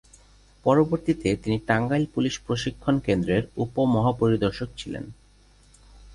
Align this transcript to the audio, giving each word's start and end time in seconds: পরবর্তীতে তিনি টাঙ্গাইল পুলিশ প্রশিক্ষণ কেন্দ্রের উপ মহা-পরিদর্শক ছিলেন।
পরবর্তীতে 0.65 1.29
তিনি 1.35 1.57
টাঙ্গাইল 1.59 2.05
পুলিশ 2.13 2.35
প্রশিক্ষণ 2.39 2.95
কেন্দ্রের 2.99 3.43
উপ 3.57 3.73
মহা-পরিদর্শক 3.85 4.69
ছিলেন। 4.77 5.05